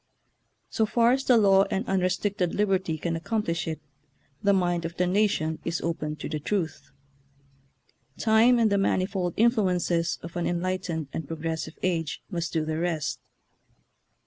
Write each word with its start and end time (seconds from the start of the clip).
So 0.71 0.87
far 0.87 1.11
as 1.11 1.25
the 1.25 1.37
law 1.37 1.65
and 1.69 1.87
un 1.87 1.99
restricted 1.99 2.55
liberty 2.55 2.97
can 2.97 3.15
accomplish 3.15 3.67
it, 3.67 3.79
the 4.41 4.51
mind 4.51 4.83
of 4.83 4.97
the 4.97 5.05
nation 5.05 5.59
is 5.63 5.79
open 5.81 6.15
to 6.15 6.27
the 6.27 6.39
truth. 6.39 6.89
Time 8.17 8.57
and 8.57 8.71
the 8.71 8.79
manifold 8.79 9.35
influences 9.37 10.17
of 10.23 10.35
an 10.35 10.47
enlightened 10.47 11.09
and 11.13 11.27
progressive 11.27 11.77
age 11.83 12.23
must 12.31 12.51
do 12.51 12.65
the 12.65 12.79
rest. 12.79 13.19